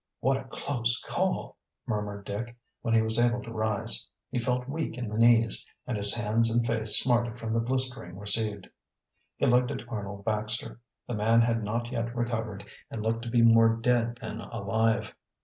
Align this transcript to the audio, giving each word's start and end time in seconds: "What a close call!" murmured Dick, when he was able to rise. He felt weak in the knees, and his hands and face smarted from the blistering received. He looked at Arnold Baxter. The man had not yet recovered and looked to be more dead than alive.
"What 0.19 0.35
a 0.37 0.45
close 0.45 0.99
call!" 0.99 1.57
murmured 1.85 2.25
Dick, 2.25 2.57
when 2.81 2.95
he 2.95 3.03
was 3.03 3.19
able 3.19 3.43
to 3.43 3.51
rise. 3.53 4.07
He 4.31 4.39
felt 4.39 4.67
weak 4.67 4.97
in 4.97 5.07
the 5.09 5.15
knees, 5.19 5.63
and 5.85 5.95
his 5.95 6.15
hands 6.15 6.49
and 6.49 6.65
face 6.65 6.97
smarted 6.97 7.37
from 7.37 7.53
the 7.53 7.59
blistering 7.59 8.17
received. 8.17 8.67
He 9.35 9.45
looked 9.45 9.69
at 9.69 9.87
Arnold 9.87 10.25
Baxter. 10.25 10.79
The 11.07 11.13
man 11.13 11.41
had 11.41 11.63
not 11.63 11.91
yet 11.91 12.15
recovered 12.15 12.65
and 12.89 13.03
looked 13.03 13.21
to 13.25 13.29
be 13.29 13.43
more 13.43 13.75
dead 13.75 14.15
than 14.15 14.41
alive. 14.41 15.15